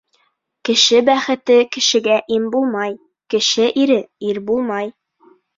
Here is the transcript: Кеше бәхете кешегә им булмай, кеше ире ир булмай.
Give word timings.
Кеше 0.69 1.01
бәхете 1.09 1.57
кешегә 1.77 2.17
им 2.37 2.49
булмай, 2.57 2.97
кеше 3.35 3.71
ире 3.85 4.03
ир 4.31 4.45
булмай. 4.49 4.95